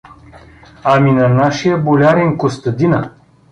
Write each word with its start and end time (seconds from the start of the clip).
—Ами 0.93 1.11
на 1.11 1.29
нашия 1.29 1.77
болярин 1.77 2.37
Костадина. 2.37 3.13